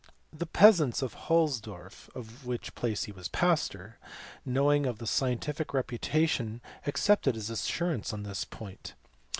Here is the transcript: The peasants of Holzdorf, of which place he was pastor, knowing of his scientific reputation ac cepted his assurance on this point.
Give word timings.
The 0.33 0.47
peasants 0.47 1.03
of 1.03 1.13
Holzdorf, 1.13 2.09
of 2.15 2.43
which 2.43 2.73
place 2.73 3.03
he 3.03 3.11
was 3.11 3.27
pastor, 3.27 3.99
knowing 4.43 4.87
of 4.87 4.99
his 4.99 5.11
scientific 5.11 5.75
reputation 5.75 6.59
ac 6.87 6.93
cepted 6.93 7.35
his 7.35 7.51
assurance 7.51 8.11
on 8.11 8.23
this 8.23 8.43
point. 8.43 8.95